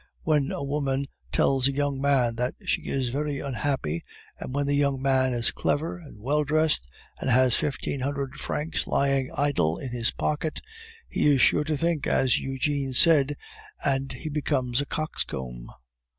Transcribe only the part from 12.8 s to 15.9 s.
said, and he becomes a coxcomb.